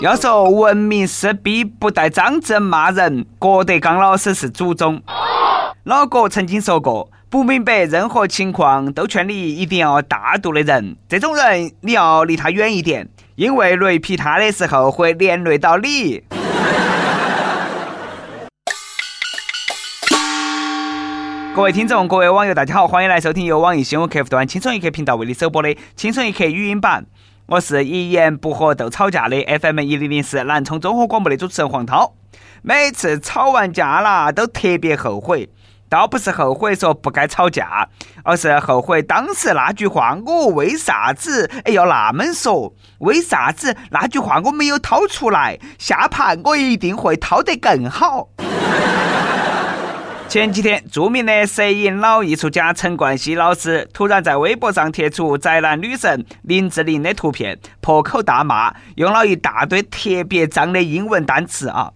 [0.00, 5.02] 要说文明是逼不带脏字骂人，郭德纲老师是祖宗。
[5.82, 16.22] 老郭曾经说过，不明白任何情况都劝你一定要大度的人，这种人你要离他远一点，因为雷劈他的时候会连累到你。
[21.56, 27.04] 各位听众，各位网友，大家好，欢迎来收听由网易新闻客户端“轻松一刻”频道为你首播的《轻松一刻》语音版。
[27.50, 32.12] 我是一言不合就吵架的 FM 一零零四南充综合广播的主持人黄涛。
[32.60, 35.48] 每次吵完架了，都特别后悔，
[35.88, 37.88] 倒不是后悔说不该吵架，
[38.22, 42.74] 而是后悔当时那句话我为啥子哎要那么说？
[42.98, 45.58] 为啥子那句话我没有掏出来？
[45.78, 48.28] 下盘我一定会掏得更好。
[50.28, 61.90] 前几天，著名的摄影老艺术家陈冠希老师突然在微博上贴出宅男女神林志玲的图片，破口大骂，用了一大堆特别脏的英文单词啊！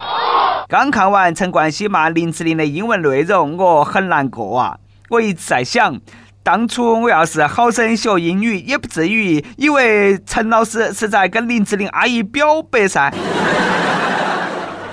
[0.67, 4.77] 刚看完陈冠希骂林志玲的英文内容，我很难过啊！
[5.09, 6.01] 我一直在想，
[6.41, 13.13] 当初我要是好生学英语，也不至于以为陈老师是在跟林志玲阿姨表白噻。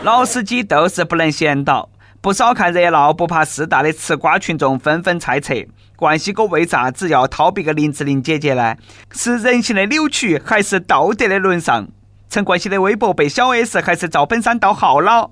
[0.02, 1.88] 老司机都是不能闲到。
[2.22, 5.54] 不少看热闹不怕事大的吃瓜群众纷纷猜测，
[5.96, 8.76] 冠希哥为啥子要掏别个林志玲姐姐呢？
[9.12, 11.88] 是人性的扭曲，还是道德的沦丧？
[12.28, 15.30] 陈冠希的微博被小 S 还是赵本山盗号了？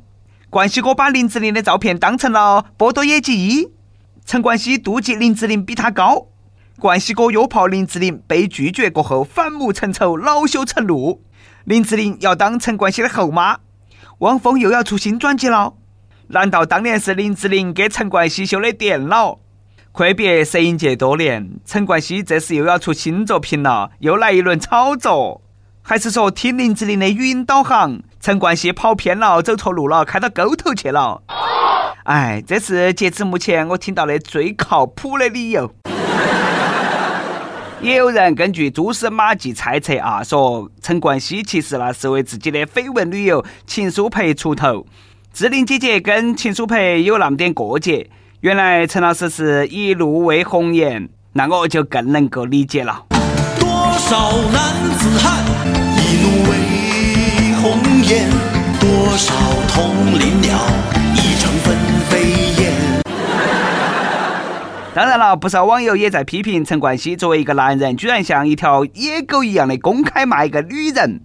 [0.48, 3.68] 冠希哥把林志玲的照片当成了波多野结衣？
[4.24, 6.28] 陈冠希妒忌林志玲比他高？
[6.80, 11.20] 冠希哥约炮林志玲被拒绝过后反目成仇，恼羞成怒？
[11.64, 13.58] 林志玲要当陈冠希的后妈？
[14.20, 15.74] 汪峰又要出新专辑了？
[16.30, 19.38] 难道当年是林志玲给陈冠希修的电脑？
[19.92, 25.40] 阔别摄影界多年，陈冠希这是又要出新作品了，又来一轮炒作？
[25.80, 31.22] 还是说听林志玲的语音导航，陈冠希跑偏了，走错路了，开到沟头去了？
[32.04, 35.72] 哎，这是截至目前我听到的最靠谱的理由。
[37.80, 44.84] 也有人根据蛛丝马迹猜测啊，说陈冠希其实那是为自己的绯闻女友秦舒培出头。
[45.38, 48.10] 志玲姐姐跟秦舒培有那么点过节，
[48.40, 53.04] 原来陈老师是一路为红颜，那我就更能够理解了。
[53.60, 55.44] 多少男子汉
[55.94, 58.28] 一路为红颜，
[58.80, 59.32] 多少
[59.68, 60.58] 同林鸟
[61.14, 61.76] 一城分
[62.08, 62.18] 飞
[62.60, 62.74] 燕。
[64.92, 71.20] 当然了，不少网友也在批评陈冠希作为一个男人，居然像一条野狗一样的公开骂一个女人。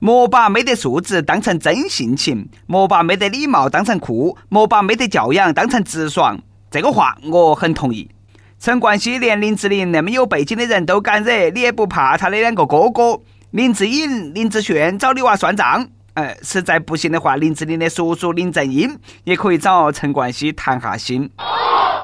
[0.00, 6.40] 莫把没得素质当成真性情，莫把没得礼貌当成酷，莫把没得教养当成直爽。
[6.70, 8.10] 这个话我很同意。
[8.58, 15.86] 陈冠希连林志玲那么有背景的人都敢惹，你也不怕他的两个哥哥林志颖、林志炫找你娃算账？
[16.14, 21.30] 哎，实在不行的话，林志玲的叔叔林正英也可以找陈冠希谈下心。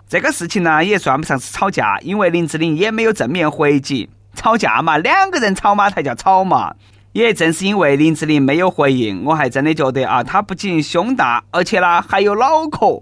[0.07, 4.11] 这个事情呢，也算不上是吵架，因为林志玲也没有正面回击。
[4.35, 6.75] 吵架嘛，两个人吵嘛才叫吵嘛。
[7.17, 13.01] 也正是因为林志玲没有回应，我还真的觉得啊，她不仅胸大，而且呢还有脑壳。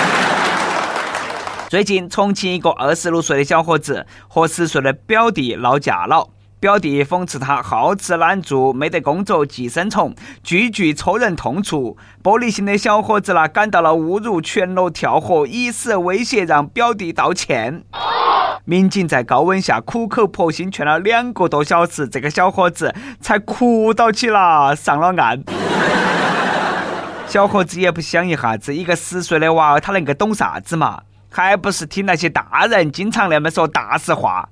[1.70, 6.28] 最近，重庆一个二十六岁的小伙子和十岁的表弟闹架了，
[6.60, 11.96] 表弟讽刺他好吃懒做，没得工作，寄生虫，句句戳人痛处。
[12.22, 17.82] 玻璃心的小伙子呢，感到了侮辱，全裸跳河，以死威胁让表弟道歉。
[18.68, 25.40] 民警在高温下苦口婆心劝了两个多小时，这个小伙子才哭到起了，上了岸。
[27.28, 31.02] 小伙子也不想一下子，一个十岁的娃儿，他能够懂啥子嘛？
[31.30, 34.48] 还不是听那些大人经常那么说大实话。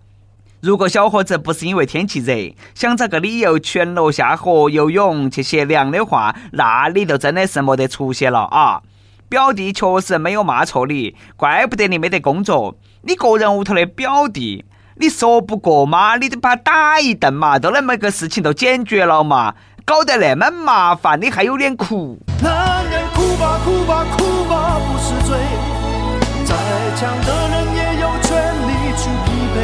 [0.61, 8.81] 如果小伙子不是因为天气热，想找个理由全裸下河游泳去歇凉的话，那你就真的是没得出息了啊！
[9.29, 12.77] 表弟确实没有骂错你，怪不得你没得工作。
[13.07, 14.65] 你个人屋头的表弟，
[14.97, 16.17] 你说不过嘛？
[16.17, 19.55] 你得把他打一顿嘛，都那么个事情都解决了嘛，
[19.85, 22.19] 搞得那么麻烦，你还有脸哭？
[22.43, 25.37] 男人哭吧哭吧哭吧不是罪，
[26.47, 26.55] 再
[26.97, 29.59] 强的人也有权利去疲惫。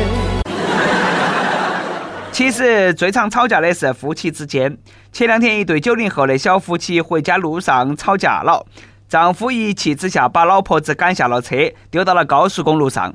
[2.30, 4.76] 其实最常吵架的是夫妻之间。
[5.12, 8.66] 前两天，一对九零后的小夫妻回家路上吵架了。
[9.10, 11.56] 丈夫一气之下把老婆子赶下了车，
[11.90, 13.12] 丢到了高速公路上。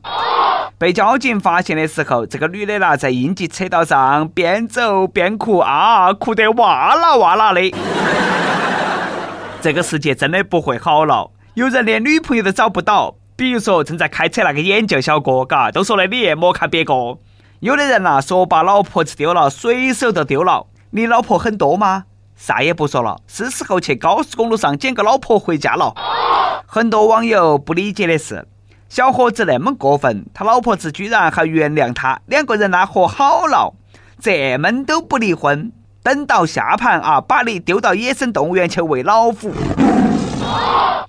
[0.77, 7.73] 被交警发现的时候，这个女的呢在应急车道上边走边哭啊，哭得哇啦哇啦的。
[9.61, 13.15] 这个世界真的不会好了，有人连女朋友都找不到。
[13.37, 16.93] 比如说正在开车那个眼镜小哥，嘎，都说的你莫看别个。
[17.61, 20.67] 有的人呐说把老婆子丢了，随手都丢了。
[20.89, 22.03] 你老婆很多吗？
[22.35, 25.93] 啥也不说了，是时候去高速公路上捡个老婆回家了。
[26.67, 28.45] 很多网友不理解的是，
[28.89, 33.73] 小伙子那么过分，他老婆子居然还原谅他，两个人呢和好了，
[34.19, 35.71] 这闷都不离婚，
[36.03, 39.53] 等到下盘啊，把你丢到野生动物园去喂老虎。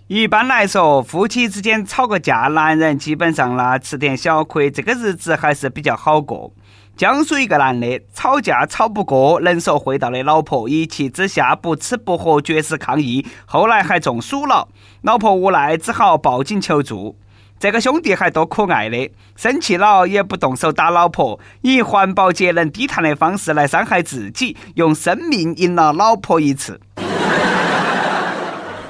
[0.07, 6.53] 一般来说，夫妻之间吵个架，男人基本上呢吃点小亏，这个日子还是比较好过。
[6.97, 14.67] 江苏一个男的吵架吵不过，能手会道的老婆一气之下不吃不喝，绝食抗议，后来还中暑了。
[15.03, 17.15] 老婆无奈只好报警求助。
[17.59, 26.81] 这个兄弟还多可爱的，生气了也不动手打老婆，以环保节能低碳的方式来伤害自己，用生命赢了老婆一次。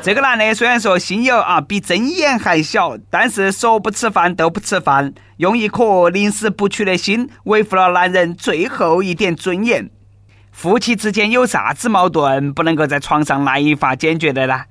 [0.06, 9.91] 这个男的虽然说心有啊比针眼还小，但是说不吃饭都不吃饭，用一颗宁死不屈的心维护了男人最后一点尊严。
[10.53, 14.67] 夫妻之间有啥子矛盾不能够在床上来一发解决的呢？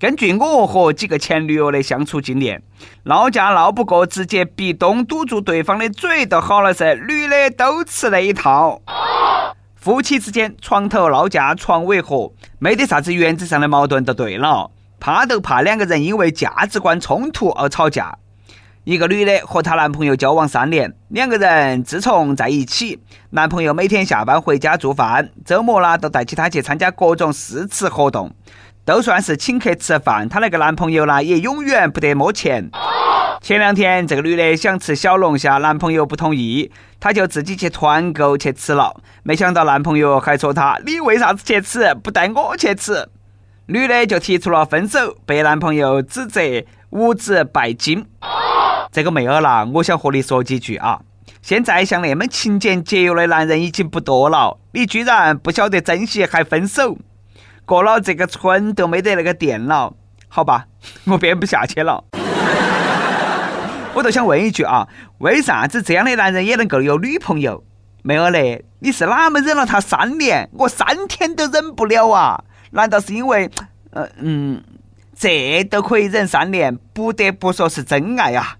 [0.00, 2.60] 根据我和几个前女友的相处经验，
[3.04, 6.96] 闹架闹不过，直接壁咚堵住对方的嘴都好了噻。
[6.96, 8.82] 女的都吃那一套。
[9.76, 14.72] 夫妻之间床头闹架床尾和，没得啥子原则上的矛盾就对了。
[15.00, 18.14] 怕都怕两个人因为价值观冲突而吵架。
[18.84, 22.98] 一个女的和她男朋友交往三年，两个人自从在一起，
[23.30, 28.32] 男朋友每天下班回家做饭，周末呢都带起她去参加各种试吃活动，
[28.84, 30.28] 都算是请客吃饭。
[30.28, 32.70] 她那个男朋友呢也永远不得摸钱。
[33.42, 38.94] 前两天这个女的想吃小龙虾，男朋友不同意，她就自己去团购去吃了。
[39.22, 43.06] 没想到男朋友还说她：“你为啥子去吃，不带我去吃？”
[43.72, 46.40] 女的就提出了分手，被男朋友指责
[46.90, 48.04] 无知拜金。
[48.90, 51.00] 这个妹儿啦，我想和你说几句啊！
[51.40, 56.98] 现在像那么勤俭节约的男人已经不多了，你居然不晓得珍惜还分手，
[57.64, 59.94] 过了这个村都没得那个店了，
[60.26, 60.66] 好吧，
[61.06, 62.02] 我编不下去了。
[63.94, 64.88] 我就想问一句啊，
[65.18, 67.62] 为啥子这样的男人也能够有女朋友？
[68.02, 70.50] 妹儿嘞，你是哪么忍了他三年？
[70.54, 72.42] 我三天都忍不了啊！
[72.70, 73.50] 难道是因为，
[73.90, 74.62] 呃嗯，
[75.18, 78.56] 这都可以忍三年，不得不说是真爱呀！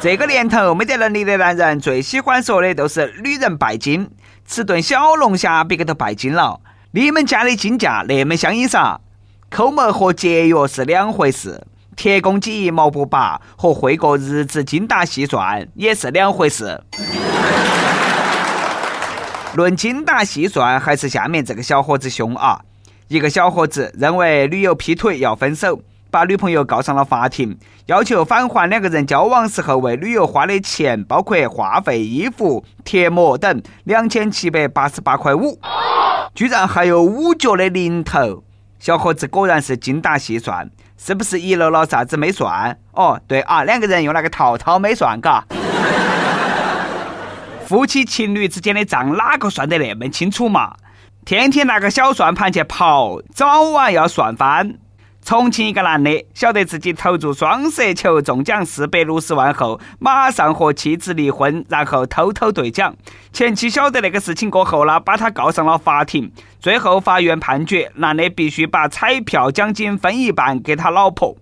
[0.00, 4.08] 这个年头没得能力的男人最喜欢说的都是女人拜金，
[4.46, 6.60] 吃顿小龙虾别个都拜金了。
[6.92, 9.00] 你们家的金价那么相应啥？
[9.50, 11.66] 抠门和节约是两回事，
[11.96, 16.82] 铁公鸡一毛不拔和会过日子精打细算也是两回事。
[19.54, 22.60] 论精打细算，还是下面这个小伙子凶啊！
[23.08, 35.58] 一个小伙子认为女友劈腿要分手，把女朋友告上了法庭，要求返还两个人交往时候为女友花的钱，包括话费、衣服、贴膜等两千七百八十八块五，
[36.32, 38.44] 居然还有五角的零头。
[38.78, 42.78] 小伙子果然是精打细算，是不是遗漏了啥子没算？
[42.92, 45.44] 哦，对啊，两个人用那个套套没算，嘎。
[47.70, 50.74] 夫妻情侣之间的账哪个算得那么清楚嘛？
[51.24, 54.74] 天天拿个小算盘去跑，早晚要算翻。
[55.24, 62.92] 重庆一个男的晓得自己投注双色球中奖四百六十万后，马上和妻子离婚，然后偷偷兑奖。
[63.32, 66.32] 前妻晓得那个事情过后呢，把他告上了法庭。
[66.58, 71.36] 最后法院判决，男的必须把彩票奖金分一半给他老婆。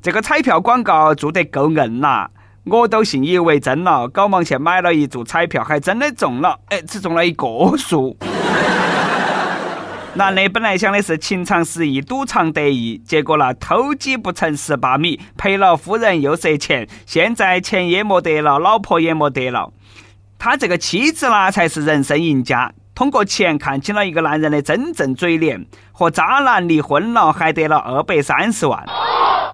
[0.00, 2.30] 这个彩票广告做得够硬呐！
[2.64, 6.58] 我都信以为真了，赶忙去买了一注彩票，还真的中了。
[6.68, 8.16] 哎，只中了一个数。
[10.14, 19.72] 男的本来想的是情场失意，赌场得意，结果那偷鸡不成蚀把米，赔了夫人又折钱，现在钱也没得了，老婆也没得了。
[20.38, 28.84] 他这个妻子呢，才是人生赢家，通过钱看清了一个男人的真正嘴脸，和渣男离婚了，还得了二百三十万。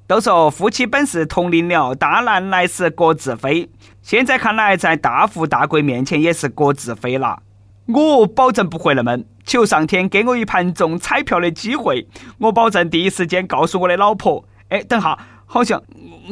[0.06, 3.68] 都说夫妻本是同林鸟，大难来时各自飞。
[4.02, 7.40] 现在看来，在大富大贵面前也是各自飞了。
[7.88, 12.06] 我保证不会那么，求上天给我一盘中彩票的机会，
[12.38, 14.44] 我保证第一时间告诉我的老婆。
[14.68, 15.82] 哎，等下，好像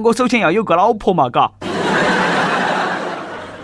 [0.04, 1.50] 我首先要有个老婆嘛，嘎。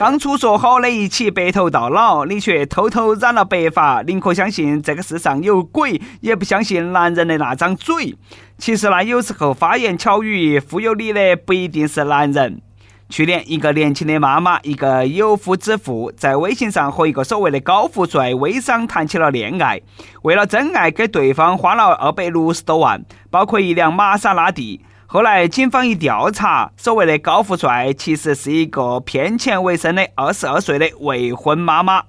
[0.01, 8.17] 当初说好的一起白头到老，你却偷偷染了白发，宁可相信这个世上有鬼，也不相信男人的那张嘴。
[8.57, 12.63] 其实呢，有时候花言巧语忽悠你的不一定是男人。
[13.11, 19.83] 去年，一个年轻的妈妈，一个有夫之妇，在微信上和一个所谓的高富帅微商谈起了恋爱，
[20.23, 24.81] 为了真爱，给对方花了二百六十多万，包括一辆玛莎拉蒂。
[25.13, 32.05] 后来警方一调查，所谓的高富帅其实是一个骗钱为生的二十二岁的未婚妈妈。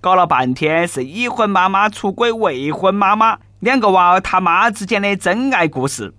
[0.00, 6.14] 搞了半天是已婚妈妈出轨未婚妈妈，两个娃儿他妈之间的真爱故事。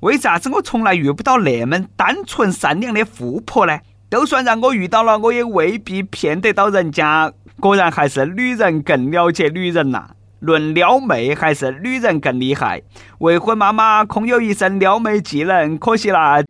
[0.00, 3.78] 为啥子我从来遇不到那么单纯善良的富婆呢？
[4.10, 7.32] 就算让我遇到了，我也未必骗得到人家。
[7.60, 10.10] 果然还是女人更了解女人呐。
[10.44, 12.82] 论撩妹，还是女人更厉害。
[13.18, 16.42] 未婚妈妈空有一身撩妹技能，可惜啦，